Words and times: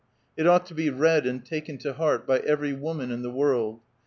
II 0.35 0.47
ought 0.47 0.65
to 0.65 0.73
be 0.73 0.89
read 0.89 1.27
and 1.27 1.45
taken 1.45 1.77
to 1.77 1.93
heart 1.93 2.25
by 2.25 2.39
every 2.39 2.73
woman 2.73 3.11
in 3.11 3.21
the 3.21 3.29
world. 3.29 3.81